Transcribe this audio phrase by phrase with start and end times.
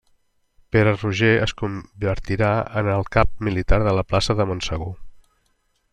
[0.75, 2.49] Pere Roger es convertirà
[2.81, 4.93] en el cap militar de la plaça de Montsegur.